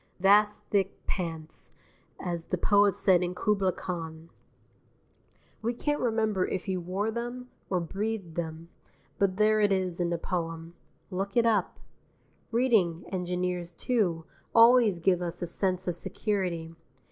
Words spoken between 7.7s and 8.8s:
breathed them,